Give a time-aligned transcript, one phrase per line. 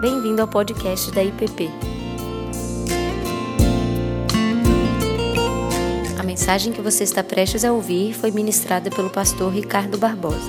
[0.00, 1.68] Bem-vindo ao podcast da IPP.
[6.16, 10.48] A mensagem que você está prestes a ouvir foi ministrada pelo pastor Ricardo Barbosa.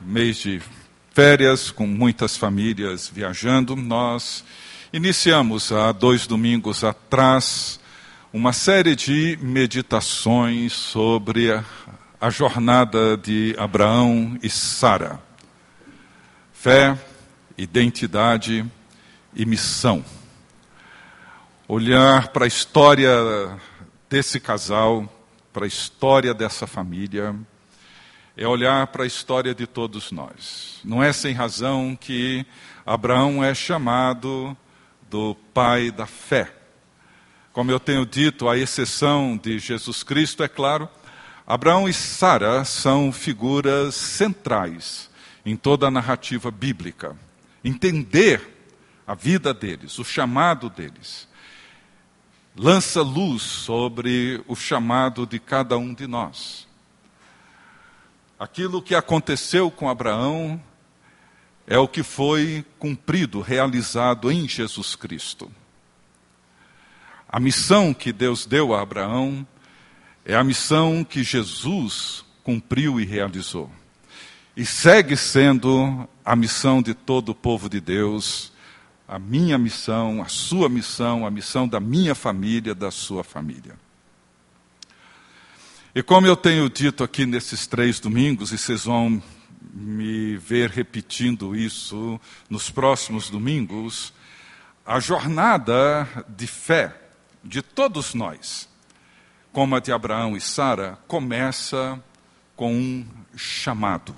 [0.00, 0.60] Mês de
[1.12, 4.44] férias, com muitas famílias viajando, nós
[4.92, 7.78] iniciamos há dois domingos atrás
[8.32, 11.64] uma série de meditações sobre a,
[12.20, 15.25] a jornada de Abraão e Sara.
[16.66, 16.98] Fé,
[17.56, 18.66] identidade
[19.32, 20.04] e missão.
[21.68, 23.08] Olhar para a história
[24.10, 25.08] desse casal,
[25.52, 27.36] para a história dessa família,
[28.36, 30.80] é olhar para a história de todos nós.
[30.84, 32.44] Não é sem razão que
[32.84, 34.56] Abraão é chamado
[35.08, 36.52] do pai da fé.
[37.52, 40.88] Como eu tenho dito, a exceção de Jesus Cristo, é claro,
[41.46, 45.14] Abraão e Sara são figuras centrais
[45.46, 47.16] em toda a narrativa bíblica.
[47.64, 48.54] Entender
[49.06, 51.28] a vida deles, o chamado deles,
[52.56, 56.66] lança luz sobre o chamado de cada um de nós.
[58.38, 60.60] Aquilo que aconteceu com Abraão
[61.66, 65.50] é o que foi cumprido, realizado em Jesus Cristo.
[67.28, 69.46] A missão que Deus deu a Abraão
[70.24, 73.70] é a missão que Jesus cumpriu e realizou.
[74.56, 78.52] E segue sendo a missão de todo o povo de Deus,
[79.06, 83.74] a minha missão, a sua missão, a missão da minha família, da sua família.
[85.94, 89.22] E como eu tenho dito aqui nesses três domingos, e vocês vão
[89.74, 92.18] me ver repetindo isso
[92.48, 94.12] nos próximos domingos,
[94.86, 96.96] a jornada de fé
[97.44, 98.68] de todos nós,
[99.52, 102.02] como a de Abraão e Sara, começa
[102.56, 103.06] com um
[103.36, 104.16] chamado.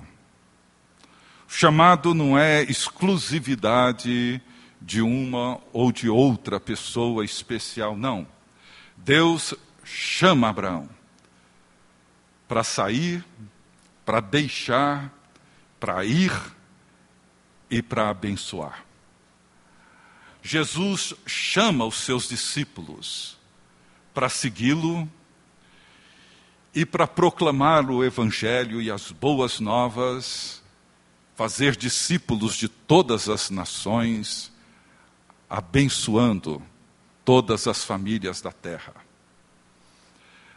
[1.51, 4.41] Chamado não é exclusividade
[4.81, 8.29] de uma ou de outra pessoa especial, não.
[8.97, 10.89] Deus chama Abraão
[12.47, 13.25] para sair,
[14.05, 15.13] para deixar,
[15.81, 16.33] para ir
[17.71, 18.85] e para abençoar.
[20.43, 23.39] Jesus chama os seus discípulos
[24.15, 25.09] para segui-lo
[26.75, 30.63] e para proclamar o Evangelho e as boas novas,
[31.39, 34.51] fazer discípulos de todas as nações,
[35.49, 36.61] abençoando
[37.25, 38.93] todas as famílias da terra.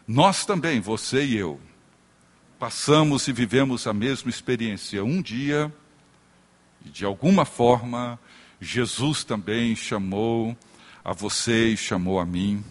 [0.07, 1.61] Nós também, você e eu,
[2.57, 5.03] passamos e vivemos a mesma experiência.
[5.03, 5.71] Um dia,
[6.83, 8.19] de alguma forma,
[8.59, 10.57] Jesus também chamou
[11.05, 12.65] a você e chamou a mim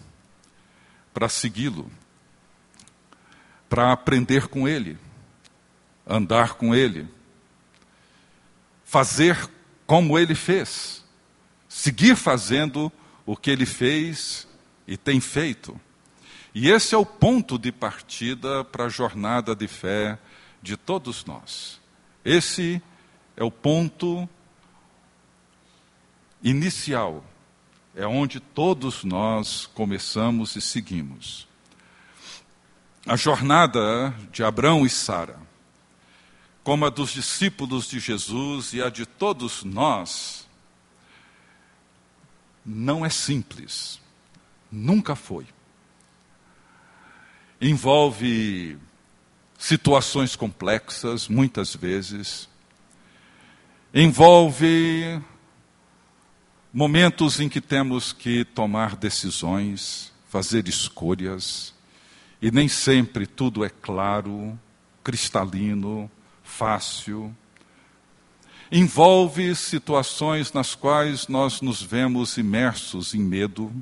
[1.13, 1.89] para segui-lo,
[3.69, 4.97] para aprender com ele,
[6.05, 7.07] andar com ele,
[8.91, 9.49] fazer
[9.87, 11.01] como ele fez,
[11.69, 12.91] seguir fazendo
[13.25, 14.45] o que ele fez
[14.85, 15.79] e tem feito.
[16.53, 20.19] E esse é o ponto de partida para a jornada de fé
[20.61, 21.79] de todos nós.
[22.25, 22.81] Esse
[23.37, 24.27] é o ponto
[26.43, 27.23] inicial,
[27.95, 31.47] é onde todos nós começamos e seguimos.
[33.07, 35.39] A jornada de Abraão e Sara,
[36.63, 40.47] como a dos discípulos de Jesus e a de todos nós,
[42.65, 43.99] não é simples,
[44.71, 45.47] nunca foi.
[47.59, 48.77] Envolve
[49.57, 52.49] situações complexas, muitas vezes,
[53.93, 55.21] envolve
[56.73, 61.73] Momentos em que temos que tomar decisões, fazer escolhas,
[62.41, 64.57] e nem sempre tudo é claro,
[65.03, 66.09] cristalino,
[66.61, 67.35] fácil.
[68.71, 73.73] Envolve situações nas quais nós nos vemos imersos em medo,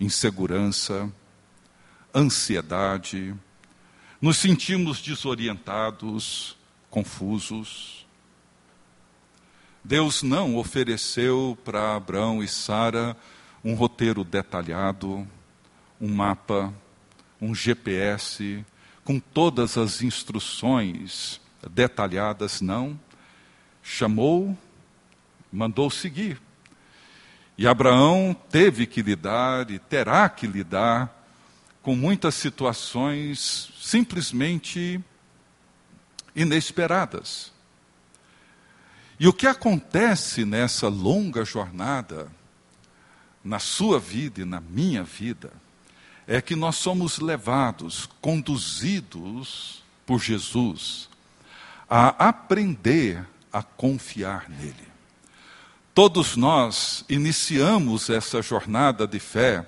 [0.00, 1.12] insegurança,
[2.14, 3.34] ansiedade,
[4.18, 6.56] nos sentimos desorientados,
[6.88, 8.06] confusos.
[9.84, 13.14] Deus não ofereceu para Abraão e Sara
[13.62, 15.28] um roteiro detalhado,
[16.00, 16.72] um mapa,
[17.38, 18.64] um GPS,
[19.04, 22.98] com todas as instruções detalhadas, não.
[23.82, 24.56] Chamou,
[25.52, 26.40] mandou seguir.
[27.56, 31.24] E Abraão teve que lidar e terá que lidar
[31.82, 35.00] com muitas situações simplesmente
[36.34, 37.52] inesperadas.
[39.20, 42.28] E o que acontece nessa longa jornada,
[43.44, 45.52] na sua vida e na minha vida,
[46.26, 51.08] é que nós somos levados, conduzidos por Jesus,
[51.88, 54.94] a aprender a confiar nele.
[55.94, 59.64] Todos nós iniciamos essa jornada de fé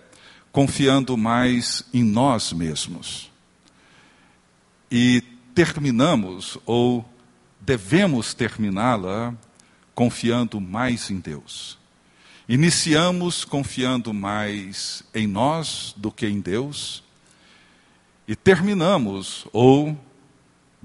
[0.50, 3.30] confiando mais em nós mesmos.
[4.90, 5.22] E
[5.54, 7.08] terminamos, ou
[7.60, 9.34] devemos terminá-la,
[9.94, 11.78] confiando mais em Deus.
[12.48, 17.02] Iniciamos confiando mais em nós do que em Deus,
[18.26, 19.98] e terminamos, ou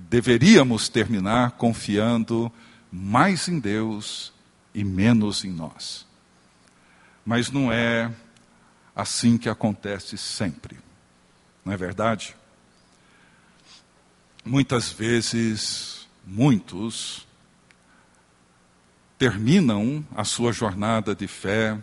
[0.10, 2.52] deveríamos terminar, confiando
[2.92, 4.34] mais em Deus
[4.74, 6.06] e menos em nós.
[7.26, 8.12] Mas não é
[8.96, 10.78] assim que acontece sempre,
[11.64, 12.36] não é verdade?
[14.44, 17.28] Muitas vezes, muitos
[19.18, 21.78] terminam a sua jornada de fé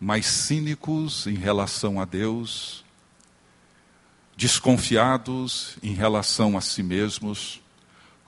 [0.00, 2.83] mais cínicos em relação a Deus,
[4.36, 7.60] desconfiados em relação a si mesmos,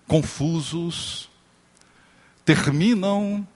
[0.07, 1.29] confusos,
[2.45, 3.47] terminam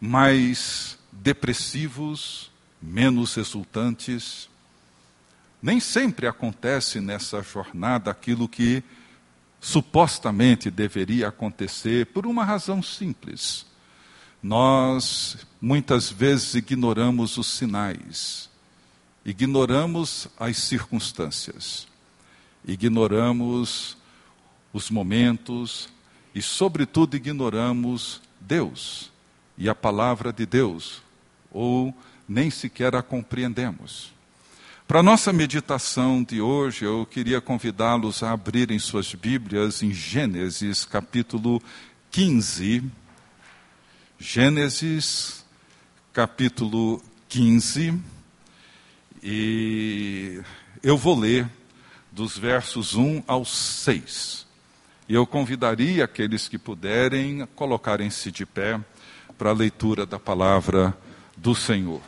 [0.00, 2.50] mais depressivos,
[2.80, 4.48] menos exultantes.
[5.60, 8.82] Nem sempre acontece nessa jornada aquilo que
[9.60, 13.66] supostamente deveria acontecer por uma razão simples.
[14.40, 18.48] Nós muitas vezes ignoramos os sinais,
[19.24, 21.87] ignoramos as circunstâncias,
[22.68, 23.96] ignoramos
[24.72, 25.88] os momentos
[26.34, 29.10] e, sobretudo, ignoramos Deus
[29.56, 31.02] e a palavra de Deus,
[31.50, 31.92] ou
[32.28, 34.12] nem sequer a compreendemos.
[34.86, 40.84] Para a nossa meditação de hoje, eu queria convidá-los a abrirem suas Bíblias em Gênesis
[40.84, 41.60] capítulo
[42.10, 42.84] 15.
[44.18, 45.44] Gênesis
[46.12, 48.00] capítulo 15.
[49.22, 50.40] E
[50.82, 51.57] eu vou ler
[52.18, 54.44] dos versos 1 ao 6.
[55.08, 58.80] E eu convidaria aqueles que puderem colocarem-se de pé
[59.38, 60.98] para a leitura da palavra
[61.36, 62.00] do Senhor.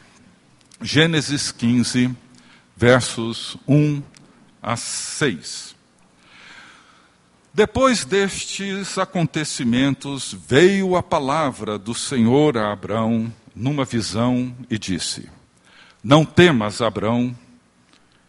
[0.82, 2.10] Gênesis 15,
[2.76, 4.02] versos 1
[4.60, 5.76] a 6.
[7.54, 15.30] Depois destes acontecimentos, veio a palavra do Senhor a Abrão numa visão e disse:
[16.02, 17.32] Não temas, Abrão,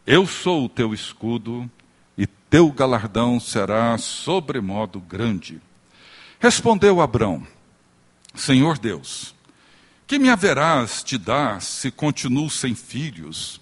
[0.05, 1.69] eu sou o teu escudo
[2.17, 5.61] e teu galardão será sobremodo grande.
[6.39, 7.45] Respondeu Abrão:
[8.33, 9.35] Senhor Deus,
[10.07, 13.61] que me haverás de dar se continuo sem filhos?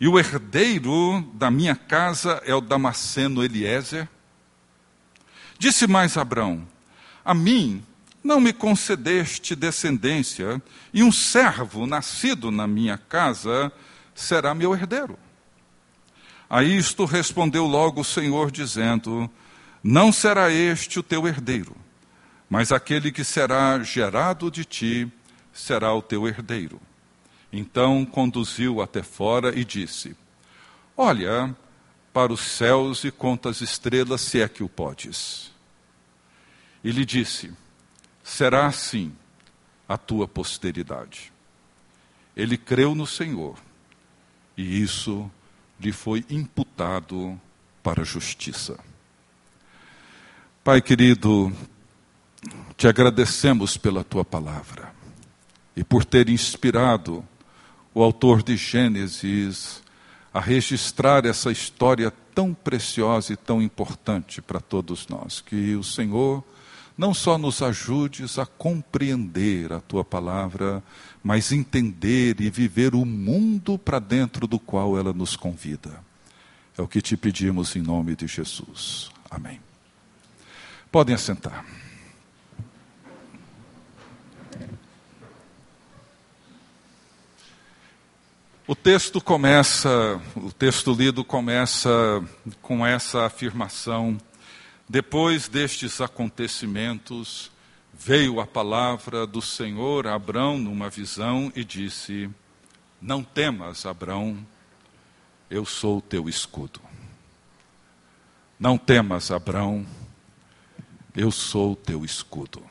[0.00, 4.08] E o herdeiro da minha casa é o Damasceno Eliezer?
[5.58, 6.66] Disse mais Abrão:
[7.24, 7.82] A mim
[8.24, 10.60] não me concedeste descendência,
[10.92, 13.70] e um servo nascido na minha casa
[14.14, 15.18] será meu herdeiro.
[16.48, 19.28] A isto respondeu logo o Senhor, dizendo:
[19.82, 21.76] Não será este o teu herdeiro,
[22.48, 25.10] mas aquele que será gerado de ti
[25.52, 26.80] será o teu herdeiro.
[27.52, 30.16] Então conduziu até fora e disse:
[30.96, 31.54] Olha
[32.12, 35.50] para os céus e conta as estrelas, se é que o podes.
[36.84, 37.52] E lhe disse:
[38.22, 39.12] Será assim
[39.88, 41.32] a tua posteridade.
[42.36, 43.58] Ele creu no Senhor,
[44.56, 45.30] e isso
[45.80, 47.38] lhe foi imputado
[47.82, 48.78] para a justiça.
[50.64, 51.52] Pai querido,
[52.76, 54.92] te agradecemos pela tua palavra
[55.76, 57.24] e por ter inspirado
[57.94, 59.82] o autor de Gênesis
[60.32, 65.40] a registrar essa história tão preciosa e tão importante para todos nós.
[65.40, 66.44] Que o Senhor
[66.96, 70.82] não só nos ajudes a compreender a tua palavra,
[71.26, 76.00] mas entender e viver o mundo para dentro do qual ela nos convida.
[76.78, 79.10] É o que te pedimos em nome de Jesus.
[79.28, 79.60] Amém.
[80.88, 81.66] Podem assentar.
[88.64, 91.90] O texto começa, o texto lido começa
[92.62, 94.16] com essa afirmação:
[94.88, 97.50] depois destes acontecimentos,
[97.98, 102.28] veio a palavra do Senhor a Abrão numa visão e disse:
[103.00, 104.46] Não temas, Abrão,
[105.50, 106.80] eu sou o teu escudo.
[108.58, 109.86] Não temas, Abrão,
[111.14, 112.62] eu sou o teu escudo.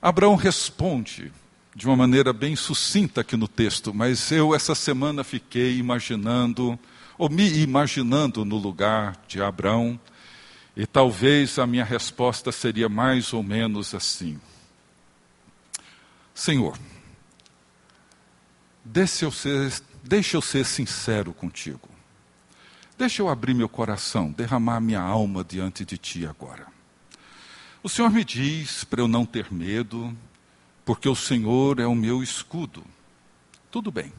[0.00, 1.32] Abraão responde
[1.74, 6.78] de uma maneira bem sucinta aqui no texto, mas eu essa semana fiquei imaginando,
[7.16, 9.98] ou me imaginando no lugar de Abraão,
[10.76, 14.40] e talvez a minha resposta seria mais ou menos assim:
[16.34, 16.78] Senhor,
[18.84, 21.88] deixa eu ser, deixa eu ser sincero contigo.
[22.96, 26.66] Deixa eu abrir meu coração, derramar minha alma diante de ti agora.
[27.82, 30.16] O Senhor me diz para eu não ter medo,
[30.84, 32.84] porque o Senhor é o meu escudo.
[33.70, 34.12] Tudo bem.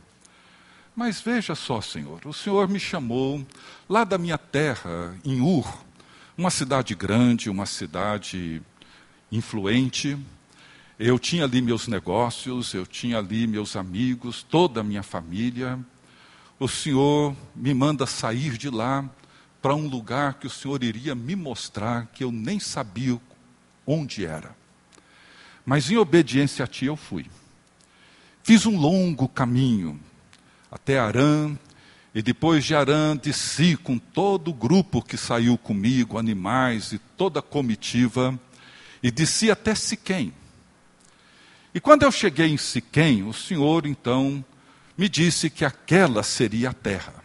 [0.96, 3.46] Mas veja só, Senhor, o Senhor me chamou
[3.88, 5.66] lá da minha terra, em Ur,
[6.38, 8.62] uma cidade grande, uma cidade
[9.32, 10.18] influente.
[10.98, 15.80] Eu tinha ali meus negócios, eu tinha ali meus amigos, toda a minha família.
[16.60, 19.08] O Senhor me manda sair de lá
[19.62, 23.20] para um lugar que o Senhor iria me mostrar que eu nem sabia
[23.86, 24.56] onde era.
[25.66, 27.26] Mas em obediência a Ti eu fui.
[28.44, 30.00] Fiz um longo caminho
[30.70, 31.56] até Arã,
[32.16, 37.40] e depois de Arã desci com todo o grupo que saiu comigo, animais e toda
[37.40, 38.40] a comitiva,
[39.02, 40.34] e desci até Siquém.
[41.74, 44.46] E quando eu cheguei em Siquém, o Senhor então
[44.96, 47.16] me disse que aquela seria a terra.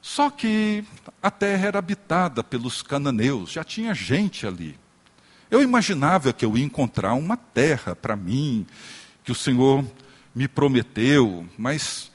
[0.00, 0.84] Só que
[1.20, 4.78] a terra era habitada pelos cananeus, já tinha gente ali.
[5.50, 8.64] Eu imaginava que eu ia encontrar uma terra para mim,
[9.24, 9.84] que o Senhor
[10.34, 12.12] me prometeu, mas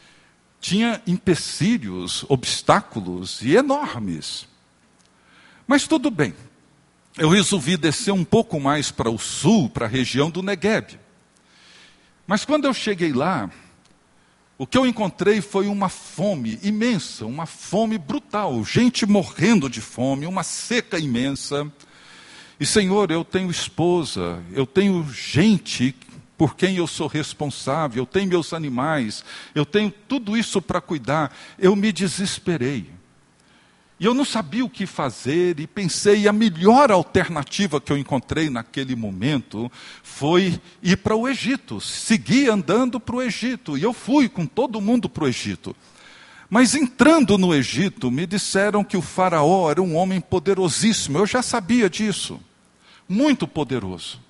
[0.60, 4.48] tinha empecilhos, obstáculos e enormes.
[5.66, 6.34] Mas tudo bem.
[7.18, 11.00] Eu resolvi descer um pouco mais para o sul, para a região do Negueb.
[12.26, 13.50] Mas quando eu cheguei lá,
[14.58, 20.26] o que eu encontrei foi uma fome imensa, uma fome brutal, gente morrendo de fome,
[20.26, 21.72] uma seca imensa.
[22.60, 25.96] E Senhor, eu tenho esposa, eu tenho gente
[26.40, 31.36] por quem eu sou responsável, eu tenho meus animais, eu tenho tudo isso para cuidar.
[31.60, 32.90] Eu me desesperei.
[34.00, 38.50] E eu não sabia o que fazer e pensei, a melhor alternativa que eu encontrei
[38.50, 39.70] naquele momento
[40.02, 43.78] foi ir para o Egito, seguir andando para o Egito.
[43.78, 45.76] E eu fui com todo mundo para o Egito.
[46.50, 51.18] Mas entrando no Egito, me disseram que o Faraó era um homem poderosíssimo.
[51.18, 52.40] Eu já sabia disso
[53.10, 54.22] muito poderoso.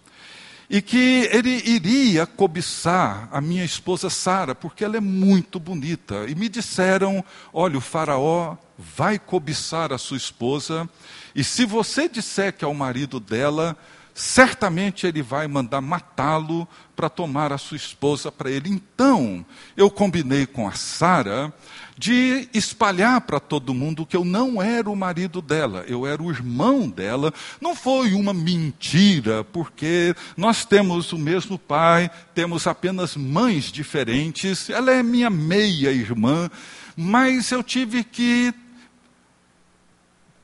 [0.70, 6.26] E que ele iria cobiçar a minha esposa Sara, porque ela é muito bonita.
[6.28, 10.88] E me disseram: olha, o Faraó vai cobiçar a sua esposa,
[11.34, 13.76] e se você disser que é o marido dela,
[14.20, 18.70] certamente ele vai mandar matá-lo para tomar a sua esposa para ele.
[18.70, 19.46] Então,
[19.78, 21.54] eu combinei com a Sara
[21.98, 26.30] de espalhar para todo mundo que eu não era o marido dela, eu era o
[26.30, 27.34] irmão dela.
[27.62, 34.70] Não foi uma mentira, porque nós temos o mesmo pai, temos apenas mães diferentes.
[34.70, 36.52] Ela é minha meia-irmã,
[36.94, 38.54] mas eu tive que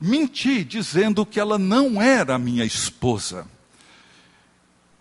[0.00, 3.46] mentir dizendo que ela não era minha esposa.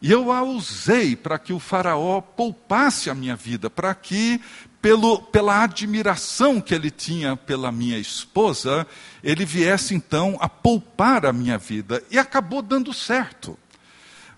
[0.05, 4.39] E eu a usei para que o Faraó poupasse a minha vida, para que
[4.79, 8.85] pelo, pela admiração que ele tinha pela minha esposa,
[9.23, 12.03] ele viesse então a poupar a minha vida.
[12.11, 13.57] E acabou dando certo.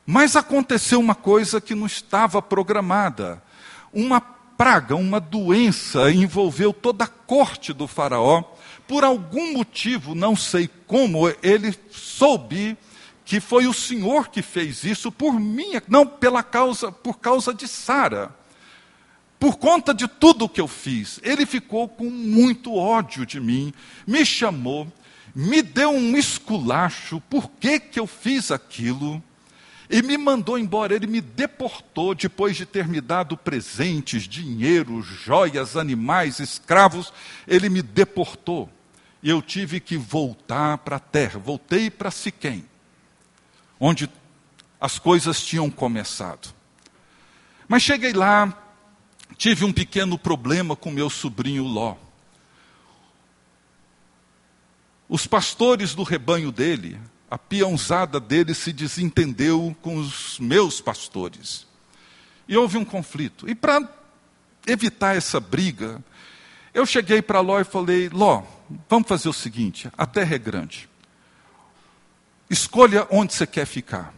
[0.06, 3.44] Mas aconteceu uma coisa que não estava programada.
[3.92, 8.42] Uma praga, uma doença envolveu toda a corte do Faraó.
[8.88, 12.78] Por algum motivo, não sei como, ele soube
[13.28, 17.68] que foi o Senhor que fez isso por mim, não pela causa, por causa de
[17.68, 18.36] Sara
[19.40, 23.72] por conta de tudo que eu fiz, ele ficou com muito ódio de mim,
[24.06, 24.92] me chamou,
[25.34, 29.22] me deu um esculacho, por que, que eu fiz aquilo,
[29.90, 30.94] e me mandou embora.
[30.94, 37.14] Ele me deportou depois de ter me dado presentes, dinheiro, joias, animais, escravos.
[37.48, 38.70] Ele me deportou.
[39.24, 41.40] E eu tive que voltar para a terra.
[41.40, 42.66] Voltei para Siquém,
[43.80, 44.10] onde
[44.80, 46.54] as coisas tinham começado.
[47.68, 48.58] Mas cheguei lá,
[49.38, 51.96] tive um pequeno problema com meu sobrinho Ló.
[55.10, 61.66] Os pastores do rebanho dele, a peãozada dele se desentendeu com os meus pastores.
[62.48, 63.50] E houve um conflito.
[63.50, 63.88] E para
[64.66, 66.04] evitar essa briga,
[66.74, 68.44] eu cheguei para Ló e falei: Ló,
[68.90, 70.90] vamos fazer o seguinte: a terra é grande.
[72.50, 74.14] Escolha onde você quer ficar.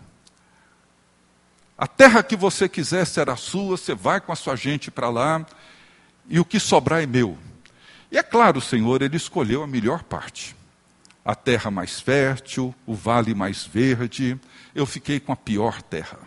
[1.78, 5.46] A terra que você quiser será sua, você vai com a sua gente para lá,
[6.28, 7.38] e o que sobrar é meu.
[8.12, 10.56] E é claro, Senhor, ele escolheu a melhor parte.
[11.24, 14.40] A terra mais fértil, o vale mais verde,
[14.76, 16.20] eu fiquei com a pior terra.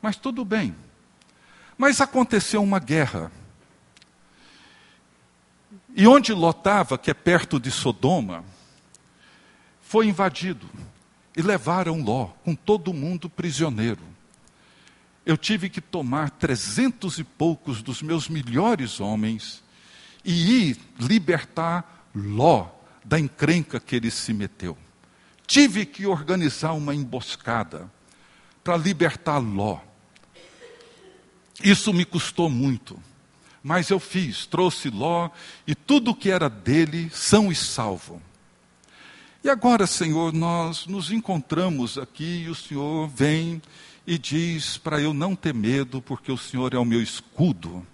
[0.00, 0.74] Mas tudo bem.
[1.76, 3.32] Mas aconteceu uma guerra.
[5.94, 8.44] E onde lotava, que é perto de Sodoma,
[9.88, 10.68] foi invadido.
[11.36, 14.18] E levaram Ló, com todo mundo prisioneiro
[15.28, 19.62] eu tive que tomar trezentos e poucos dos meus melhores homens
[20.24, 22.68] e ir libertar Ló
[23.04, 24.76] da encrenca que ele se meteu.
[25.46, 27.92] tive que organizar uma emboscada
[28.64, 29.80] para libertar Ló.
[31.62, 32.98] Isso me custou muito,
[33.62, 35.28] mas eu fiz, trouxe Ló
[35.66, 38.22] e tudo que era dele são e salvo.
[39.42, 43.62] E agora, Senhor, nós nos encontramos aqui e o Senhor vem
[44.04, 47.86] e diz para eu não ter medo, porque o Senhor é o meu escudo.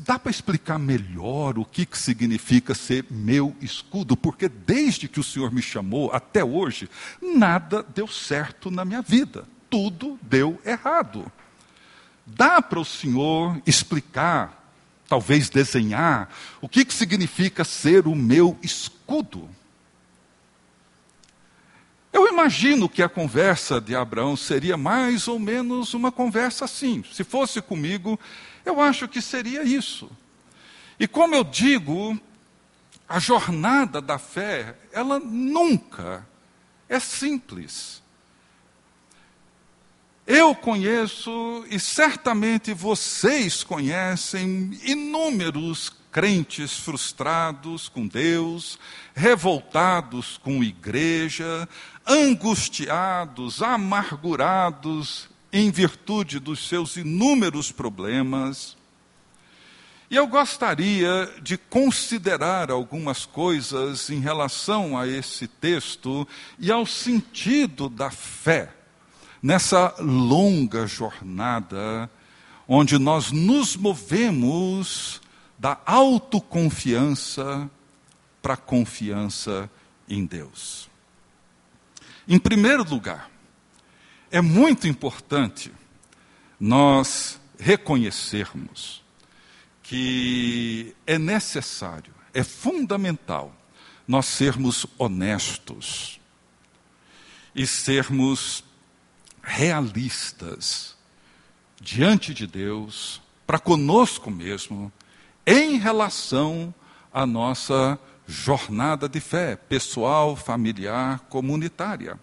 [0.00, 4.14] Dá para explicar melhor o que, que significa ser meu escudo?
[4.14, 6.90] Porque desde que o Senhor me chamou até hoje,
[7.22, 9.48] nada deu certo na minha vida.
[9.70, 11.32] Tudo deu errado.
[12.26, 14.70] Dá para o Senhor explicar,
[15.08, 16.28] talvez desenhar,
[16.60, 19.48] o que, que significa ser o meu escudo?
[22.16, 27.04] Eu imagino que a conversa de Abraão seria mais ou menos uma conversa assim.
[27.12, 28.18] Se fosse comigo,
[28.64, 30.10] eu acho que seria isso.
[30.98, 32.18] E como eu digo,
[33.06, 36.26] a jornada da fé, ela nunca
[36.88, 38.02] é simples.
[40.26, 48.78] Eu conheço e certamente vocês conhecem inúmeros crentes frustrados com Deus,
[49.14, 51.68] revoltados com igreja,
[52.06, 58.76] angustiados, amargurados em virtude dos seus inúmeros problemas.
[60.10, 66.26] E eu gostaria de considerar algumas coisas em relação a esse texto
[66.58, 68.72] e ao sentido da fé
[69.42, 72.08] nessa longa jornada
[72.68, 75.20] onde nós nos movemos
[75.58, 77.70] da autoconfiança
[78.42, 79.70] para a confiança
[80.08, 80.88] em Deus.
[82.28, 83.30] Em primeiro lugar,
[84.30, 85.72] é muito importante
[86.58, 89.04] nós reconhecermos
[89.82, 93.54] que é necessário, é fundamental
[94.08, 96.20] nós sermos honestos
[97.54, 98.64] e sermos
[99.40, 100.96] realistas
[101.80, 104.92] diante de Deus, para conosco mesmo,
[105.46, 106.74] em relação
[107.12, 112.18] à nossa jornada de fé, pessoal, familiar, comunitária.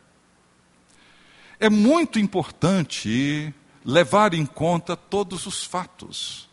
[1.60, 3.54] É muito importante
[3.86, 6.50] levar em conta todos os fatos,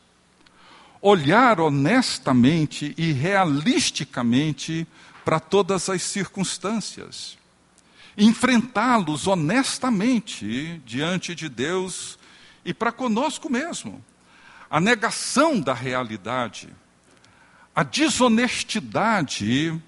[1.01, 4.87] olhar honestamente e realisticamente
[5.25, 7.39] para todas as circunstâncias,
[8.17, 12.19] enfrentá-los honestamente diante de Deus
[12.65, 14.05] e para conosco mesmo.
[14.69, 16.69] A negação da realidade,
[17.75, 19.81] a desonestidade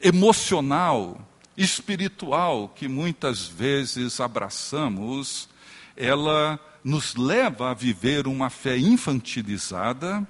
[0.00, 5.48] emocional, espiritual que muitas vezes abraçamos,
[5.96, 10.26] ela nos leva a viver uma fé infantilizada,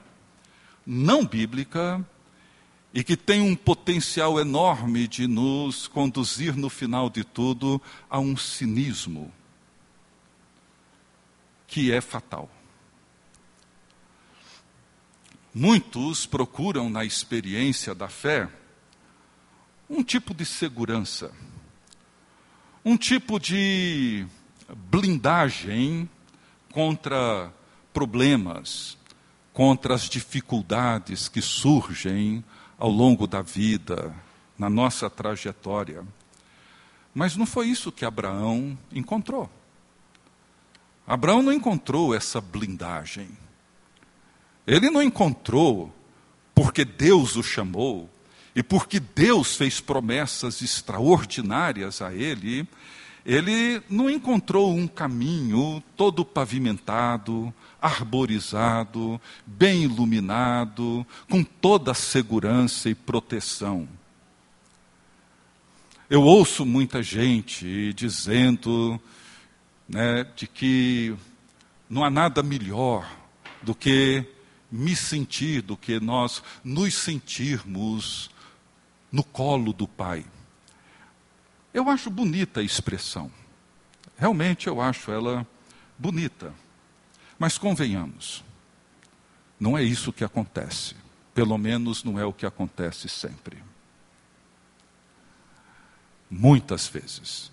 [0.86, 2.04] não bíblica,
[2.92, 8.36] e que tem um potencial enorme de nos conduzir, no final de tudo, a um
[8.36, 9.32] cinismo
[11.66, 12.48] que é fatal.
[15.54, 18.48] Muitos procuram na experiência da fé
[19.88, 21.30] um tipo de segurança,
[22.84, 24.26] um tipo de
[24.90, 26.10] blindagem
[26.72, 27.52] contra
[27.92, 28.98] problemas,
[29.52, 32.44] contra as dificuldades que surgem
[32.76, 34.12] ao longo da vida,
[34.58, 36.04] na nossa trajetória.
[37.14, 39.48] Mas não foi isso que Abraão encontrou.
[41.06, 43.43] Abraão não encontrou essa blindagem.
[44.66, 45.92] Ele não encontrou
[46.54, 48.08] porque Deus o chamou
[48.54, 52.66] e porque Deus fez promessas extraordinárias a ele.
[53.26, 62.94] Ele não encontrou um caminho todo pavimentado, arborizado, bem iluminado, com toda a segurança e
[62.94, 63.88] proteção.
[66.08, 69.00] Eu ouço muita gente dizendo
[69.88, 71.14] né, de que
[71.88, 73.10] não há nada melhor
[73.62, 74.24] do que
[74.74, 78.28] me sentir do que nós nos sentirmos
[79.10, 80.26] no colo do Pai.
[81.72, 83.30] Eu acho bonita a expressão.
[84.18, 85.46] Realmente eu acho ela
[85.96, 86.52] bonita.
[87.38, 88.42] Mas convenhamos,
[89.60, 90.96] não é isso que acontece.
[91.32, 93.62] Pelo menos não é o que acontece sempre.
[96.28, 97.52] Muitas vezes,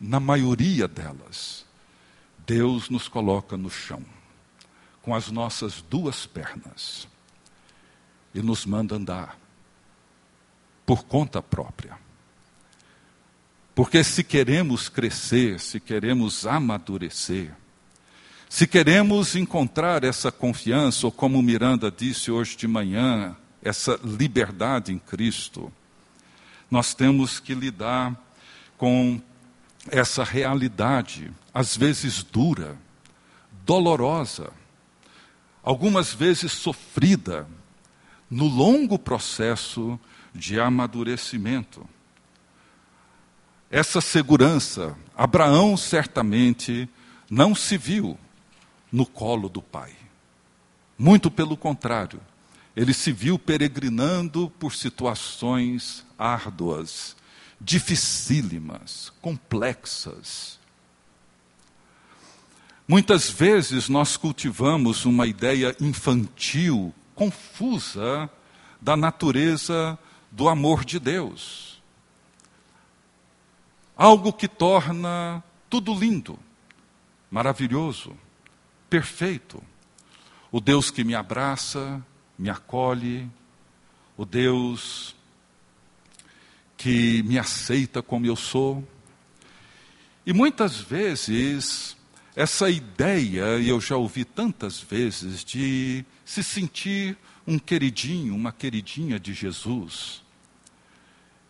[0.00, 1.66] na maioria delas,
[2.46, 4.15] Deus nos coloca no chão
[5.06, 7.06] com as nossas duas pernas
[8.34, 9.38] e nos manda andar
[10.84, 11.96] por conta própria.
[13.72, 17.54] Porque se queremos crescer, se queremos amadurecer,
[18.48, 24.98] se queremos encontrar essa confiança, ou como Miranda disse hoje de manhã, essa liberdade em
[24.98, 25.72] Cristo,
[26.68, 28.12] nós temos que lidar
[28.76, 29.22] com
[29.88, 32.76] essa realidade, às vezes dura,
[33.64, 34.52] dolorosa,
[35.66, 37.44] algumas vezes sofrida,
[38.30, 39.98] no longo processo
[40.32, 41.84] de amadurecimento.
[43.68, 46.88] Essa segurança, Abraão certamente
[47.28, 48.16] não se viu
[48.92, 49.92] no colo do pai.
[50.96, 52.20] Muito pelo contrário,
[52.76, 57.16] ele se viu peregrinando por situações árduas,
[57.60, 60.60] dificílimas, complexas.
[62.88, 68.30] Muitas vezes nós cultivamos uma ideia infantil, confusa,
[68.80, 69.98] da natureza
[70.30, 71.82] do amor de Deus.
[73.96, 76.38] Algo que torna tudo lindo,
[77.28, 78.16] maravilhoso,
[78.88, 79.60] perfeito.
[80.52, 82.00] O Deus que me abraça,
[82.38, 83.28] me acolhe,
[84.16, 85.16] o Deus
[86.76, 88.86] que me aceita como eu sou.
[90.24, 91.95] E muitas vezes,
[92.36, 99.18] essa ideia, e eu já ouvi tantas vezes, de se sentir um queridinho, uma queridinha
[99.18, 100.22] de Jesus,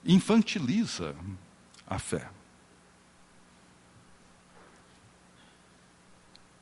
[0.05, 1.17] infantiliza
[1.89, 2.31] a fé.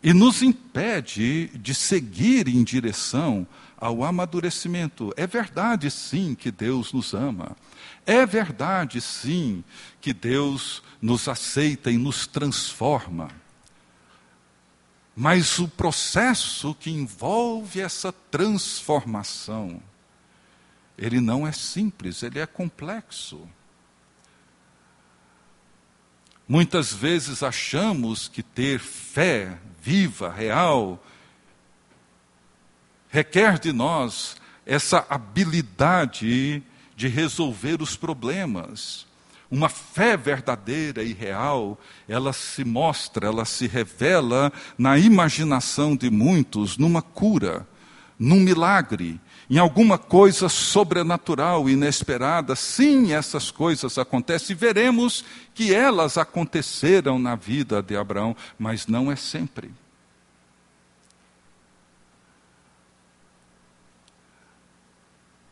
[0.03, 5.13] E nos impede de seguir em direção ao amadurecimento.
[5.19, 7.55] É verdade, sim, que Deus nos ama.
[8.07, 9.63] É verdade, sim,
[10.01, 13.44] que Deus nos aceita e nos transforma.
[15.17, 19.81] Mas o processo que envolve essa transformação,
[20.99, 23.49] ele não é simples, ele é complexo.
[26.49, 31.03] Muitas vezes achamos que ter fé viva, real,
[33.09, 36.63] requer de nós essa habilidade
[36.97, 39.07] de resolver os problemas.
[39.55, 46.77] Uma fé verdadeira e real, ela se mostra, ela se revela na imaginação de muitos,
[46.77, 47.65] numa cura,
[48.19, 52.57] num milagre, em alguma coisa sobrenatural, inesperada.
[52.57, 59.13] Sim, essas coisas acontecem e veremos que elas aconteceram na vida de Abraão, mas não
[59.13, 59.71] é sempre.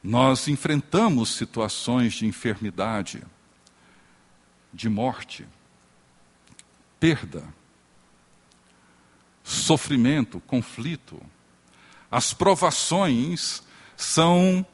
[0.02, 3.22] Nós enfrentamos situações de enfermidade,
[4.72, 5.46] de morte,
[6.98, 7.44] perda,
[9.42, 11.20] sofrimento, conflito.
[12.10, 13.62] As provações
[13.96, 14.64] são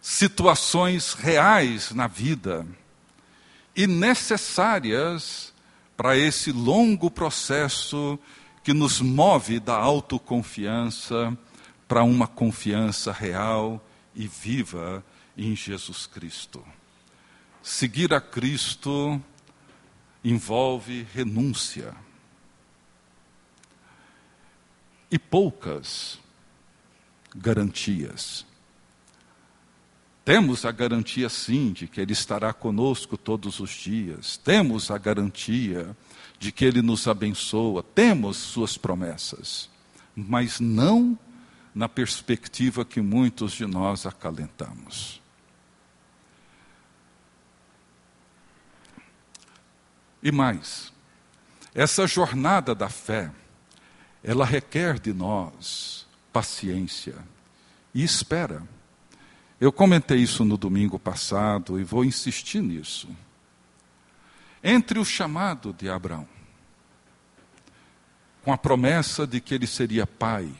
[0.00, 2.66] situações reais na vida
[3.76, 5.52] e necessárias
[5.96, 8.18] para esse longo processo
[8.62, 11.36] que nos move da autoconfiança
[11.86, 15.04] para uma confiança real e viva
[15.36, 16.64] em Jesus Cristo.
[17.62, 19.22] Seguir a Cristo
[20.24, 21.94] envolve renúncia.
[25.10, 26.18] E poucas
[27.34, 28.46] garantias.
[30.24, 34.36] Temos a garantia, sim, de que Ele estará conosco todos os dias.
[34.36, 35.96] Temos a garantia
[36.38, 37.82] de que Ele nos abençoa.
[37.82, 39.68] Temos Suas promessas.
[40.14, 41.18] Mas não
[41.74, 45.19] na perspectiva que muitos de nós acalentamos.
[50.22, 50.92] E mais,
[51.74, 53.30] essa jornada da fé,
[54.22, 57.16] ela requer de nós paciência
[57.94, 58.62] e espera.
[59.60, 63.08] Eu comentei isso no domingo passado e vou insistir nisso.
[64.62, 66.28] Entre o chamado de Abraão,
[68.42, 70.50] com a promessa de que ele seria pai,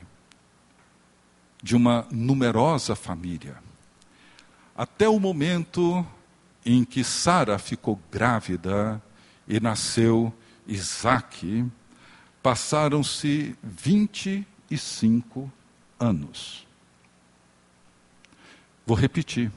[1.62, 3.56] de uma numerosa família.
[4.76, 6.06] Até o momento
[6.64, 9.00] em que Sara ficou grávida
[9.50, 10.32] e nasceu
[10.64, 11.66] Isaac,
[12.40, 15.52] passaram-se 25
[15.98, 16.64] anos.
[18.86, 19.50] Vou repetir: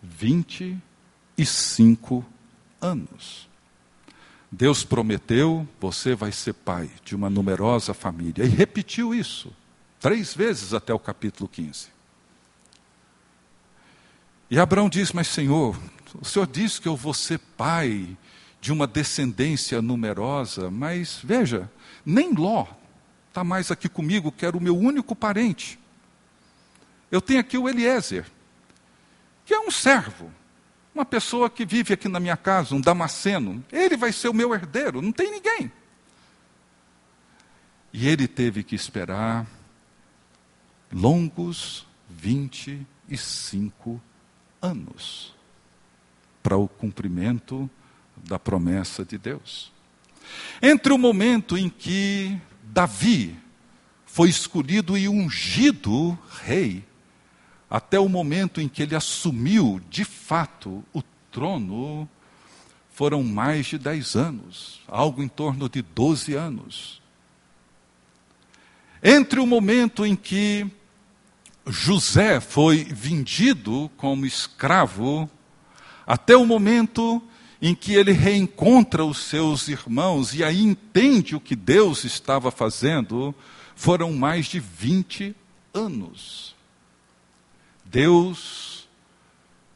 [0.00, 2.24] 25
[2.80, 3.48] anos.
[4.52, 8.44] Deus prometeu: você vai ser pai de uma numerosa família.
[8.44, 9.52] E repetiu isso.
[9.98, 11.88] Três vezes até o capítulo 15.
[14.48, 15.76] E Abraão diz: Mas Senhor,
[16.20, 18.16] o Senhor diz que eu vou ser pai
[18.60, 21.70] de uma descendência numerosa, mas veja,
[22.04, 22.66] nem Ló
[23.28, 25.78] está mais aqui comigo, que era o meu único parente.
[27.10, 28.26] Eu tenho aqui o Eliezer,
[29.44, 30.30] que é um servo,
[30.94, 33.64] uma pessoa que vive aqui na minha casa, um damasceno.
[33.70, 35.70] Ele vai ser o meu herdeiro, não tem ninguém.
[37.92, 39.46] E ele teve que esperar
[40.92, 44.00] longos 25
[44.60, 45.34] anos
[46.42, 47.70] para o cumprimento
[48.24, 49.72] da promessa de Deus.
[50.60, 53.36] Entre o momento em que Davi
[54.06, 56.84] foi escolhido e ungido rei,
[57.70, 62.08] até o momento em que ele assumiu de fato o trono,
[62.90, 67.00] foram mais de dez anos, algo em torno de doze anos.
[69.02, 70.66] Entre o momento em que
[71.64, 75.30] José foi vendido como escravo,
[76.06, 77.22] até o momento
[77.60, 83.34] em que ele reencontra os seus irmãos e aí entende o que Deus estava fazendo,
[83.74, 85.34] foram mais de 20
[85.74, 86.54] anos.
[87.84, 88.88] Deus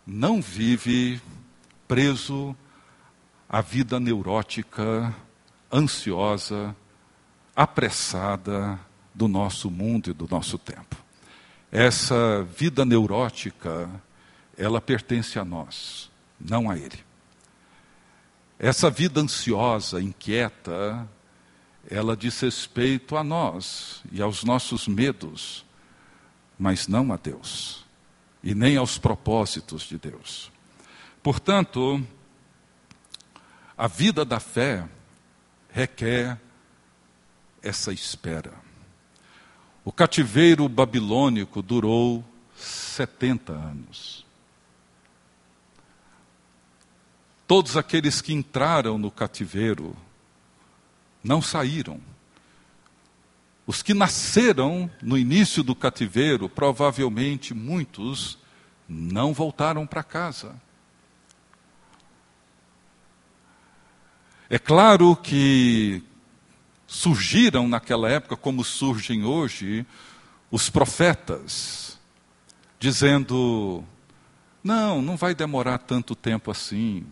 [0.07, 1.21] não vive
[1.88, 2.55] preso
[3.49, 5.14] à vida neurótica,
[5.73, 6.75] ansiosa,
[7.55, 8.79] apressada
[9.14, 10.97] do nosso mundo e do nosso tempo.
[11.71, 13.90] Essa vida neurótica,
[14.57, 17.12] ela pertence a nós, não a Ele.
[18.62, 21.09] Essa vida ansiosa, inquieta,
[21.90, 25.64] ela diz respeito a nós e aos nossos medos,
[26.57, 27.85] mas não a Deus,
[28.40, 30.53] e nem aos propósitos de Deus.
[31.25, 32.01] Portanto,
[33.77, 34.88] a vida da fé
[35.68, 36.40] requer
[37.61, 38.53] essa espera.
[39.85, 44.25] O cativeiro babilônico durou 70 anos.
[47.53, 49.95] Todos aqueles que entraram no cativeiro
[51.23, 52.01] não saíram.
[53.67, 58.38] Os que nasceram no início do cativeiro, provavelmente muitos,
[58.88, 60.59] não voltaram para casa.
[64.49, 66.03] É claro que
[66.87, 69.85] surgiram naquela época, como surgem hoje,
[70.51, 72.01] os profetas,
[72.81, 73.85] dizendo:
[74.65, 77.05] não, não vai demorar tanto tempo assim.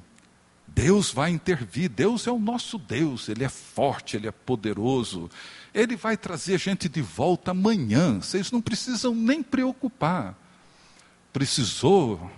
[0.74, 5.28] Deus vai intervir, Deus é o nosso Deus, Ele é forte, Ele é poderoso,
[5.74, 10.34] Ele vai trazer a gente de volta amanhã, vocês não precisam nem preocupar.
[11.32, 12.30] Precisou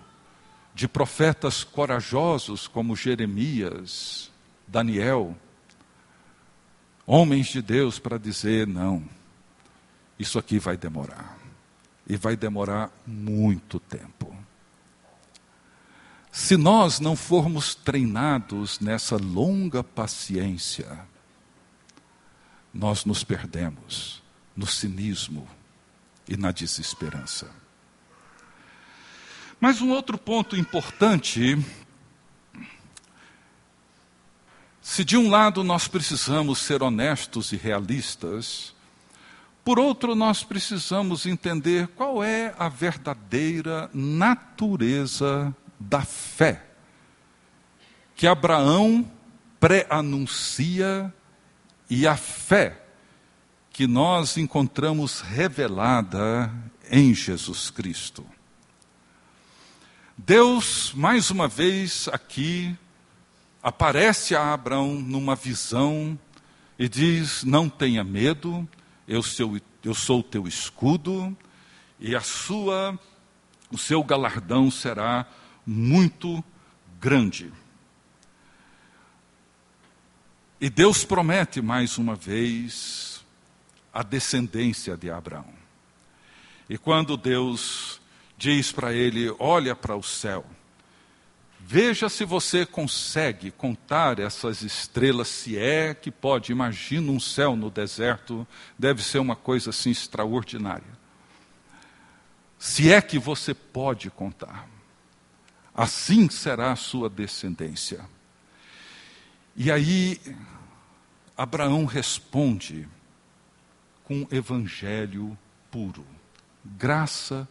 [0.74, 4.30] de profetas corajosos como Jeremias,
[4.66, 5.36] Daniel,
[7.06, 9.02] homens de Deus para dizer: não,
[10.18, 11.38] isso aqui vai demorar.
[12.08, 14.34] E vai demorar muito tempo.
[16.32, 20.98] Se nós não formos treinados nessa longa paciência,
[22.72, 24.22] nós nos perdemos
[24.56, 25.46] no cinismo
[26.26, 27.50] e na desesperança.
[29.60, 31.62] Mas um outro ponto importante
[34.80, 38.74] se de um lado nós precisamos ser honestos e realistas,
[39.62, 45.54] por outro nós precisamos entender qual é a verdadeira natureza
[45.88, 46.62] da fé
[48.14, 49.10] que Abraão
[49.58, 51.12] pré-anuncia
[51.90, 52.84] e a fé
[53.72, 56.52] que nós encontramos revelada
[56.90, 58.24] em Jesus Cristo.
[60.16, 62.76] Deus, mais uma vez aqui,
[63.62, 66.18] aparece a Abraão numa visão
[66.78, 68.68] e diz: Não tenha medo,
[69.08, 71.36] eu sou, eu sou o teu escudo,
[71.98, 72.96] e a sua,
[73.70, 75.26] o seu galardão será
[75.66, 76.42] muito
[77.00, 77.52] grande.
[80.60, 83.24] E Deus promete mais uma vez
[83.92, 85.52] a descendência de Abraão.
[86.68, 88.00] E quando Deus
[88.38, 90.46] diz para ele: Olha para o céu
[91.64, 96.50] Veja se você consegue contar essas estrelas, se é que pode.
[96.50, 98.46] Imagina um céu no deserto,
[98.76, 101.00] deve ser uma coisa assim extraordinária.
[102.58, 104.68] Se é que você pode contar,
[105.74, 108.04] assim será a sua descendência.
[109.56, 110.20] E aí,
[111.36, 112.88] Abraão responde
[114.04, 115.36] com evangelho
[115.70, 116.04] puro,
[116.64, 117.48] graça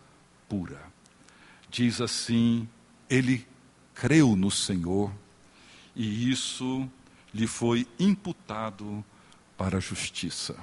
[0.48, 0.82] pura.
[1.70, 2.68] Diz assim:
[3.10, 3.48] ele
[3.94, 5.12] creu no Senhor
[5.96, 6.90] e isso
[7.34, 9.04] lhe foi imputado
[9.58, 10.56] para a justiça.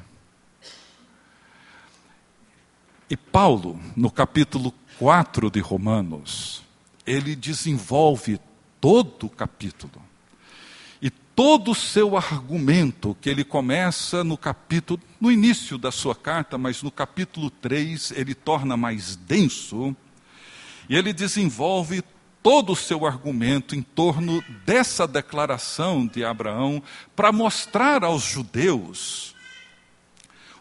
[3.11, 6.63] E Paulo, no capítulo 4 de Romanos,
[7.09, 8.39] ele desenvolve
[8.81, 10.03] todo o capítulo.
[11.01, 16.59] E todo o seu argumento, que ele começa no capítulo, no início da sua carta,
[16.59, 19.97] mas no capítulo 3 ele torna mais denso,
[20.89, 22.03] e ele desenvolve
[22.43, 26.83] todo o seu argumento em torno dessa declaração de Abraão
[27.17, 29.35] para mostrar aos judeus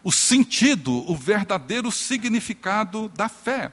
[0.02, 3.72] o sentido, o verdadeiro significado da fé.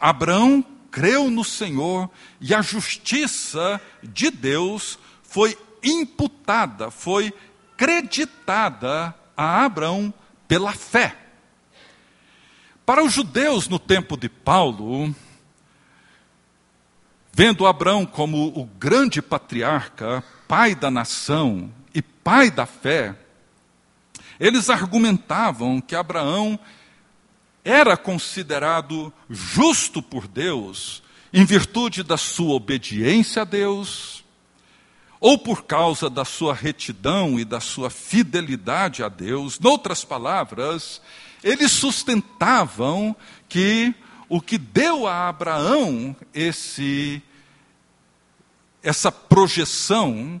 [0.00, 7.32] Abraão creu no Senhor e a justiça de Deus foi imputada, foi
[7.78, 10.12] creditada a Abraão
[10.46, 11.16] pela fé.
[12.84, 15.14] Para os judeus no tempo de Paulo,
[17.32, 23.16] vendo Abraão como o grande patriarca, pai da nação e pai da fé,
[24.38, 26.58] eles argumentavam que Abraão
[27.64, 34.22] era considerado justo por Deus em virtude da sua obediência a Deus,
[35.18, 39.58] ou por causa da sua retidão e da sua fidelidade a Deus.
[39.58, 41.00] Noutras palavras,
[41.42, 43.16] eles sustentavam
[43.48, 43.94] que
[44.28, 47.22] o que deu a Abraão esse
[48.82, 50.40] essa projeção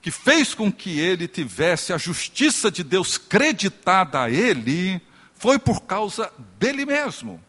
[0.00, 5.00] que fez com que ele tivesse a justiça de Deus creditada a ele,
[5.38, 7.40] foi por causa dele mesmo.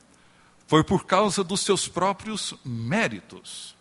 [0.67, 3.75] Foi por causa dos seus próprios méritos.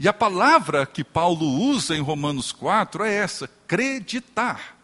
[0.00, 4.74] E a palavra que Paulo usa em Romanos 4 é essa: creditar.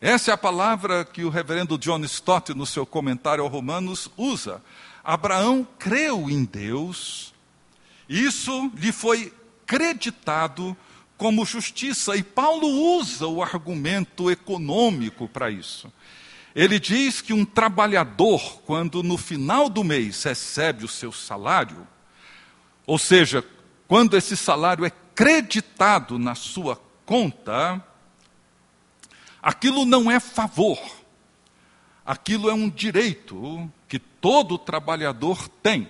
[0.00, 4.62] Essa é a palavra que o reverendo John Stott, no seu comentário ao Romanos, usa.
[5.04, 7.34] Abraão creu em Deus,
[8.08, 9.32] isso lhe foi
[9.66, 10.76] creditado
[11.16, 12.16] como justiça.
[12.16, 15.92] E Paulo usa o argumento econômico para isso.
[16.54, 21.86] Ele diz que um trabalhador, quando no final do mês recebe o seu salário,
[22.86, 23.44] ou seja,
[23.86, 27.84] quando esse salário é creditado na sua conta,
[29.42, 30.78] aquilo não é favor,
[32.04, 35.88] aquilo é um direito que todo trabalhador tem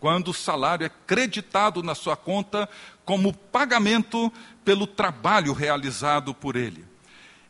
[0.00, 2.68] quando o salário é creditado na sua conta
[3.04, 4.32] como pagamento
[4.64, 6.84] pelo trabalho realizado por ele.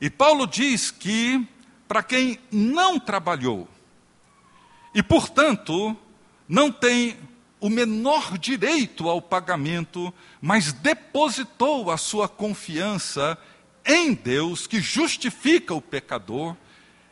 [0.00, 1.46] E Paulo diz que
[1.88, 3.66] para quem não trabalhou
[4.94, 5.96] e, portanto,
[6.48, 7.16] não tem
[7.60, 13.36] o menor direito ao pagamento, mas depositou a sua confiança
[13.84, 16.56] em Deus, que justifica o pecador,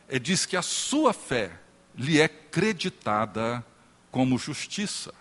[0.09, 1.51] e diz que a sua fé
[1.95, 3.65] lhe é creditada
[4.11, 5.13] como justiça.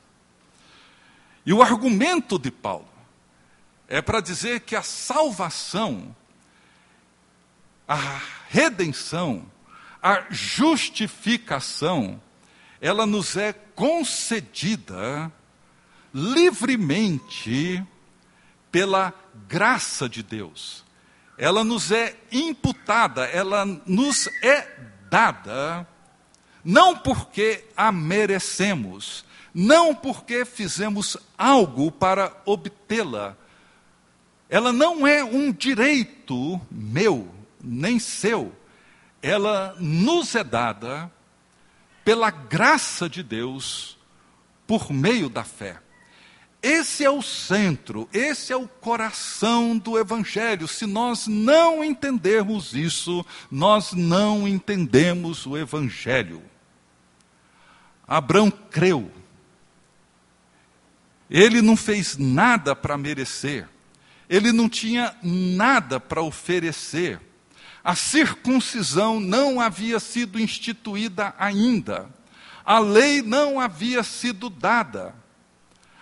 [1.44, 2.88] E o argumento de Paulo
[3.88, 6.14] é para dizer que a salvação,
[7.88, 9.50] a redenção,
[10.02, 12.20] a justificação,
[12.80, 15.32] ela nos é concedida
[16.12, 17.85] livremente
[18.70, 19.12] pela
[19.48, 20.85] graça de Deus.
[21.38, 24.66] Ela nos é imputada, ela nos é
[25.11, 25.87] dada,
[26.64, 33.37] não porque a merecemos, não porque fizemos algo para obtê-la.
[34.48, 37.36] Ela não é um direito meu,
[37.66, 38.55] nem seu.
[39.20, 41.11] Ela nos é dada
[42.05, 43.98] pela graça de Deus,
[44.66, 45.81] por meio da fé.
[46.62, 50.66] Esse é o centro, esse é o coração do Evangelho.
[50.66, 56.42] Se nós não entendermos isso, nós não entendemos o Evangelho.
[58.07, 59.11] Abraão creu
[61.31, 63.68] ele não fez nada para merecer,
[64.29, 67.20] ele não tinha nada para oferecer.
[67.87, 72.11] A circuncisão não havia sido instituída ainda,
[72.64, 75.14] a lei não havia sido dada.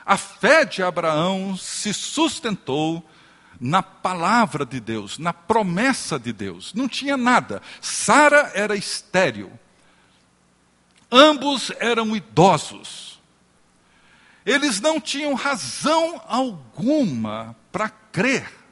[0.03, 3.07] A fé de Abraão se sustentou
[3.61, 6.73] na palavra de Deus, na promessa de Deus.
[6.73, 7.61] Não tinha nada.
[7.83, 9.53] Sara era estéril.
[11.13, 13.21] Ambos eram idosos.
[14.47, 18.64] Eles não tinham razão alguma para crer.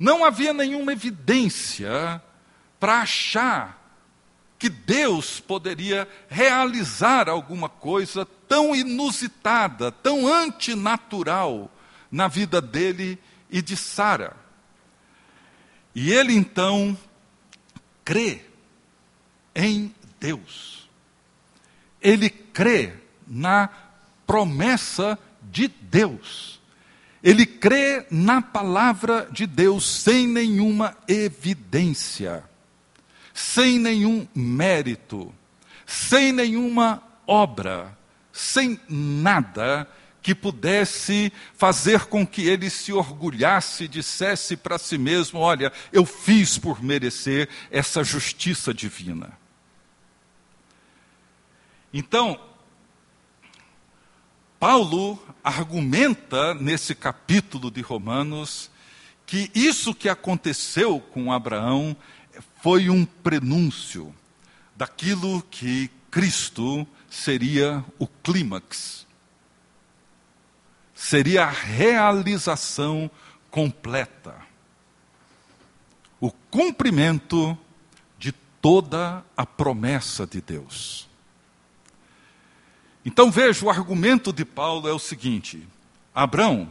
[0.00, 2.22] Não havia nenhuma evidência
[2.80, 3.78] para achar
[4.58, 11.70] que Deus poderia realizar alguma coisa tão inusitada, tão antinatural
[12.10, 13.18] na vida dele
[13.50, 14.34] e de Sara.
[15.94, 16.96] E ele então
[18.02, 18.42] crê
[19.54, 20.88] em Deus.
[22.00, 22.94] Ele crê
[23.26, 23.68] na
[24.26, 26.59] promessa de Deus.
[27.22, 32.42] Ele crê na palavra de Deus sem nenhuma evidência,
[33.34, 35.32] sem nenhum mérito,
[35.86, 37.96] sem nenhuma obra,
[38.32, 39.86] sem nada
[40.22, 46.58] que pudesse fazer com que ele se orgulhasse dissesse para si mesmo: Olha, eu fiz
[46.58, 49.38] por merecer essa justiça divina.
[51.92, 52.38] Então,
[54.60, 58.70] Paulo argumenta nesse capítulo de Romanos
[59.24, 61.96] que isso que aconteceu com Abraão
[62.62, 64.14] foi um prenúncio
[64.76, 69.06] daquilo que Cristo seria o clímax.
[70.94, 73.10] Seria a realização
[73.50, 74.34] completa.
[76.20, 77.56] O cumprimento
[78.18, 78.30] de
[78.60, 81.09] toda a promessa de Deus.
[83.04, 85.66] Então veja, o argumento de Paulo é o seguinte:
[86.14, 86.70] Abraão,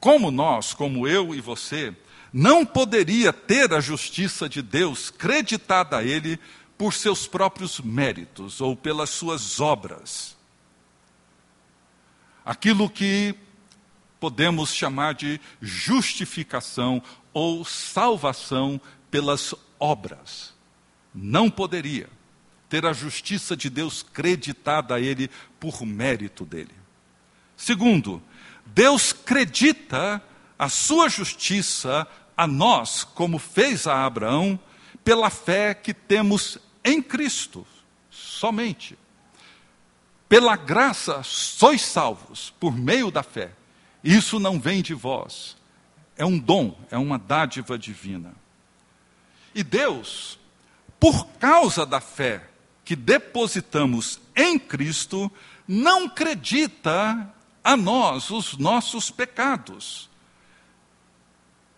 [0.00, 1.94] como nós, como eu e você,
[2.32, 6.38] não poderia ter a justiça de Deus creditada a ele
[6.76, 10.36] por seus próprios méritos ou pelas suas obras.
[12.44, 13.34] Aquilo que
[14.20, 18.80] podemos chamar de justificação ou salvação
[19.10, 20.54] pelas obras.
[21.14, 22.08] Não poderia
[22.68, 26.74] ter a justiça de Deus creditada a ele por mérito dele.
[27.56, 28.22] Segundo,
[28.66, 30.22] Deus credita
[30.58, 32.06] a sua justiça
[32.36, 34.58] a nós, como fez a Abraão,
[35.04, 37.66] pela fé que temos em Cristo,
[38.10, 38.98] somente.
[40.28, 43.52] Pela graça sois salvos, por meio da fé.
[44.02, 45.56] Isso não vem de vós,
[46.16, 48.34] é um dom, é uma dádiva divina.
[49.54, 50.38] E Deus,
[50.98, 52.48] por causa da fé
[52.86, 55.30] que depositamos em Cristo,
[55.66, 60.08] não acredita a nós os nossos pecados.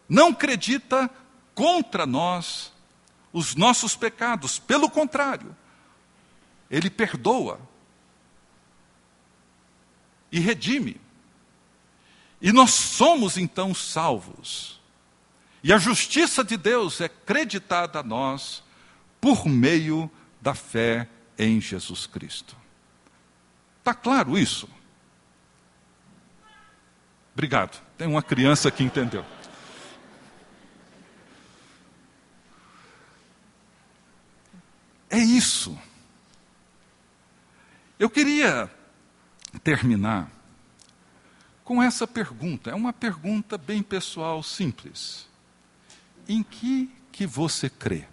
[0.06, 1.10] Não acredita
[1.54, 2.70] contra nós
[3.32, 4.58] os nossos pecados.
[4.58, 5.56] Pelo contrário,
[6.70, 7.58] Ele perdoa
[10.30, 11.00] e redime.
[12.38, 14.78] E nós somos então salvos.
[15.64, 18.62] E a justiça de Deus é creditada a nós
[19.22, 21.08] por meio da fé
[21.38, 22.56] em Jesus Cristo.
[23.78, 24.68] Está claro isso?
[27.32, 27.80] Obrigado.
[27.96, 29.24] Tem uma criança que entendeu.
[35.08, 35.78] É isso.
[37.98, 38.70] Eu queria
[39.64, 40.30] terminar
[41.64, 42.70] com essa pergunta.
[42.70, 45.26] É uma pergunta bem pessoal, simples.
[46.28, 48.06] Em que que você crê?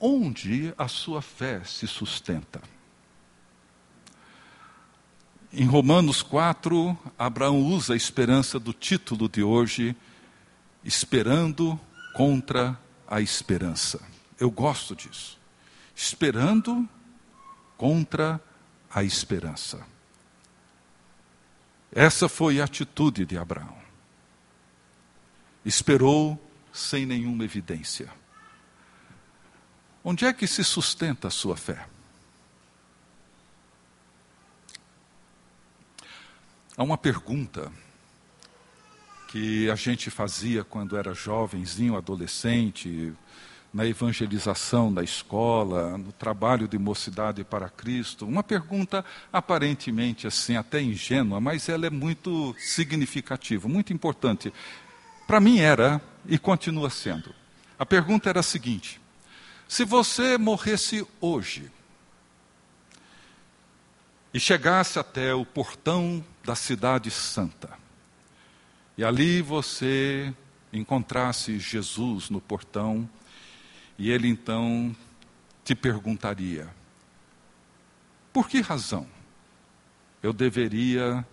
[0.00, 2.62] Onde a sua fé se sustenta?
[5.52, 9.94] Em Romanos 4, Abraão usa a esperança do título de hoje,
[10.82, 11.78] Esperando
[12.14, 14.00] contra a Esperança.
[14.38, 15.38] Eu gosto disso.
[15.94, 16.88] Esperando
[17.76, 18.40] contra
[18.90, 19.84] a esperança.
[21.92, 23.76] Essa foi a atitude de Abraão.
[25.64, 26.40] Esperou
[26.72, 28.19] sem nenhuma evidência.
[30.02, 31.86] Onde é que se sustenta a sua fé?
[36.76, 37.70] Há uma pergunta
[39.28, 43.12] que a gente fazia quando era jovenzinho, adolescente,
[43.72, 48.26] na evangelização da escola, no trabalho de mocidade para Cristo.
[48.26, 54.52] Uma pergunta aparentemente assim, até ingênua, mas ela é muito significativa, muito importante.
[55.26, 57.32] Para mim era e continua sendo.
[57.78, 59.00] A pergunta era a seguinte:
[59.70, 61.70] se você morresse hoje,
[64.34, 67.78] e chegasse até o portão da Cidade Santa,
[68.98, 70.34] e ali você
[70.72, 73.08] encontrasse Jesus no portão,
[73.96, 74.94] e ele então
[75.64, 76.68] te perguntaria:
[78.32, 79.06] por que razão
[80.20, 81.24] eu deveria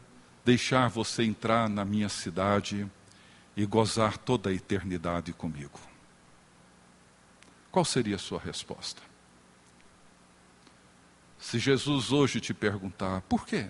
[0.45, 2.85] deixar você entrar na minha cidade
[3.55, 5.96] e gozar toda a eternidade comigo?
[7.77, 9.03] Qual seria a sua resposta?
[11.37, 13.67] Se Jesus hoje te perguntar, por quê?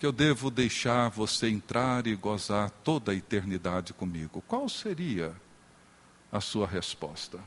[0.00, 5.32] Que eu devo deixar você entrar e gozar toda a eternidade comigo, qual seria
[6.32, 7.38] a sua resposta?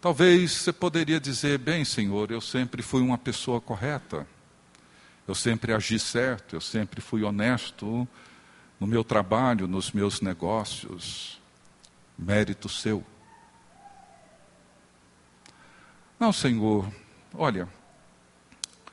[0.00, 4.24] Talvez você poderia dizer: bem, Senhor, eu sempre fui uma pessoa correta,
[5.26, 8.06] eu sempre agi certo, eu sempre fui honesto
[8.78, 11.40] no meu trabalho, nos meus negócios,
[12.16, 13.04] mérito seu.
[16.18, 16.90] Não, Senhor,
[17.34, 17.68] Olha,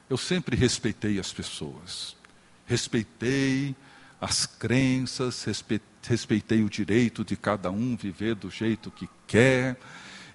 [0.09, 2.15] eu sempre respeitei as pessoas,
[2.65, 3.75] respeitei
[4.19, 5.45] as crenças,
[6.07, 9.77] respeitei o direito de cada um viver do jeito que quer.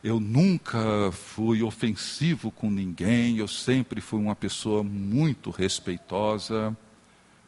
[0.02, 6.76] Eu nunca fui ofensivo com ninguém, eu sempre fui uma pessoa muito respeitosa.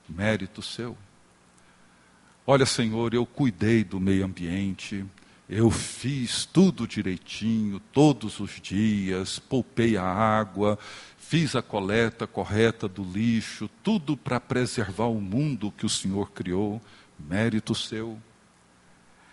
[0.08, 0.96] Mérito seu.
[2.46, 5.04] Olha, Senhor, eu cuidei do meio ambiente,
[5.54, 10.78] eu fiz tudo direitinho, todos os dias, poupei a água,
[11.18, 16.80] fiz a coleta correta do lixo, tudo para preservar o mundo que o Senhor criou,
[17.18, 18.18] mérito seu.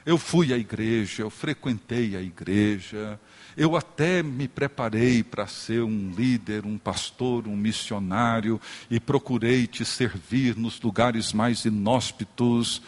[0.06, 3.18] Eu fui à igreja, eu frequentei a igreja,
[3.56, 8.60] eu até me preparei para ser um líder, um pastor, um missionário
[8.92, 12.82] e procurei te servir nos lugares mais inóspitos.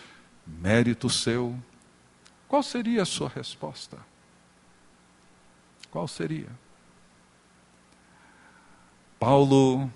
[0.46, 1.58] mérito seu,
[2.52, 3.98] qual seria a sua resposta?
[5.90, 6.50] Qual seria?
[9.18, 9.90] Paulo,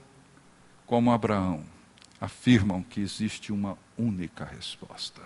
[0.85, 1.65] como Abraão,
[2.17, 5.21] afirmam que existe uma única resposta.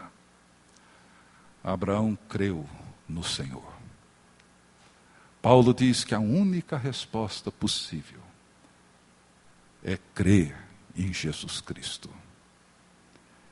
[1.63, 2.67] Abraão creu
[3.07, 3.73] no Senhor.
[5.39, 8.23] Paulo diz que a única resposta possível
[9.83, 10.57] é crer
[10.95, 12.09] em Jesus Cristo.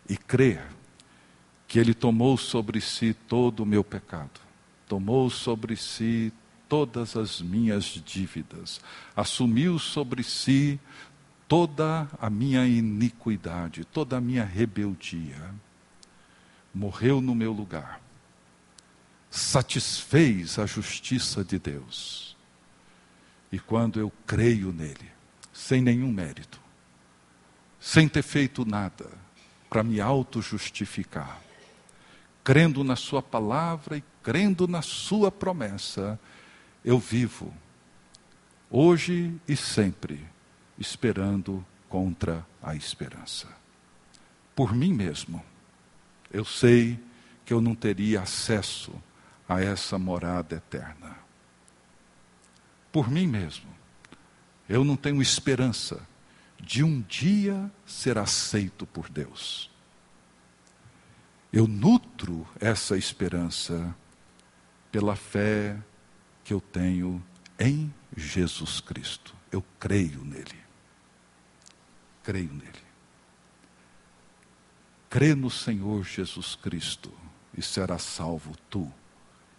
[0.09, 0.65] E crer
[1.67, 4.39] que Ele tomou sobre si todo o meu pecado,
[4.87, 6.31] tomou sobre si
[6.69, 8.79] todas as minhas dívidas,
[9.15, 10.79] assumiu sobre si
[11.47, 15.53] toda a minha iniquidade, toda a minha rebeldia,
[16.73, 18.01] morreu no meu lugar,
[19.29, 22.35] satisfez a justiça de Deus.
[23.51, 25.09] E quando eu creio nele,
[25.53, 26.59] sem nenhum mérito,
[27.79, 29.09] sem ter feito nada
[29.69, 31.41] para me auto-justificar,
[32.47, 36.17] crendo na Sua palavra e crendo na Sua promessa,
[36.81, 37.53] eu vivo,
[38.71, 40.25] hoje e sempre,
[40.79, 43.49] esperando contra a esperança.
[44.55, 45.43] Por mim mesmo,
[46.31, 46.97] eu sei
[47.43, 48.93] que eu não teria acesso
[49.45, 51.17] a essa morada eterna.
[52.93, 53.67] Por mim mesmo,
[54.69, 55.99] eu não tenho esperança
[56.57, 59.69] de um dia ser aceito por Deus.
[61.51, 63.95] Eu nutro essa esperança
[64.91, 65.77] pela fé
[66.43, 67.23] que eu tenho
[67.59, 69.35] em Jesus Cristo.
[69.51, 70.59] Eu creio nele.
[72.23, 72.87] Creio nele.
[75.09, 77.11] Crê no Senhor Jesus Cristo
[77.57, 78.91] e será salvo tu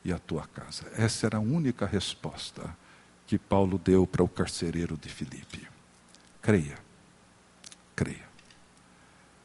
[0.05, 0.91] e a tua casa.
[0.95, 2.77] Essa era a única resposta
[3.27, 5.67] que Paulo deu para o carcereiro de Filipe.
[6.41, 6.79] Creia.
[7.97, 8.29] Creia.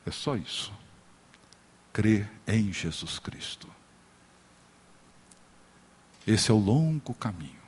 [0.05, 0.73] É só isso.
[1.93, 3.69] Crê em Jesus Cristo.
[6.25, 7.61] Esse é o longo caminho.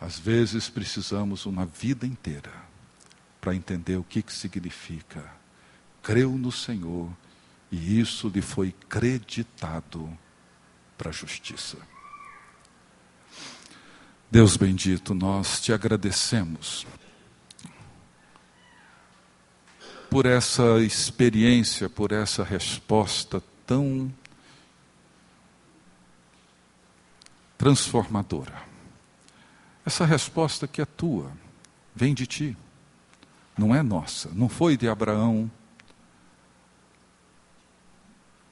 [0.00, 2.52] Às vezes precisamos uma vida inteira
[3.40, 5.24] para entender o que, que significa.
[6.02, 7.10] Creu no Senhor
[7.70, 10.10] e isso lhe foi creditado
[10.98, 11.78] para a justiça.
[14.30, 16.86] Deus bendito, nós te agradecemos
[20.10, 24.12] por essa experiência, por essa resposta tão
[27.56, 28.60] transformadora.
[29.86, 31.30] Essa resposta que é tua,
[31.94, 32.56] vem de ti,
[33.56, 35.50] não é nossa, não foi de Abraão.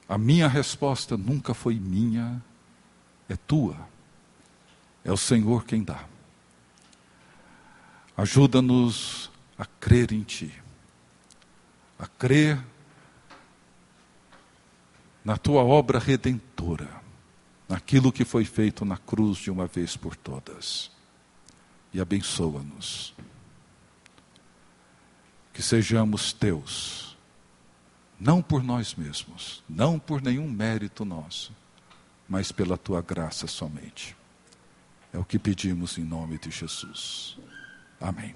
[0.07, 2.41] A minha resposta nunca foi minha,
[3.27, 3.75] é tua.
[5.03, 6.05] É o Senhor quem dá.
[8.17, 10.53] Ajuda-nos a crer em Ti,
[11.99, 12.57] a crer
[15.23, 16.89] na Tua obra redentora,
[17.67, 20.89] naquilo que foi feito na cruz de uma vez por todas
[21.93, 23.13] e abençoa-nos.
[25.53, 27.17] Que sejamos teus,
[28.19, 31.51] não por nós mesmos, não por nenhum mérito nosso,
[32.27, 34.15] mas pela tua graça somente.
[35.11, 37.37] É o que pedimos em nome de Jesus.
[37.99, 38.35] Amém.